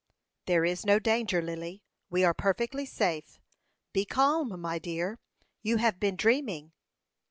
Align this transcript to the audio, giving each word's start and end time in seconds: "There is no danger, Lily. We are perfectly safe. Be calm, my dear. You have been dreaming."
"There 0.47 0.65
is 0.65 0.83
no 0.83 0.97
danger, 0.97 1.43
Lily. 1.43 1.83
We 2.09 2.23
are 2.23 2.33
perfectly 2.33 2.87
safe. 2.87 3.39
Be 3.93 4.03
calm, 4.03 4.59
my 4.59 4.79
dear. 4.79 5.19
You 5.61 5.77
have 5.77 5.99
been 5.99 6.15
dreaming." 6.15 6.71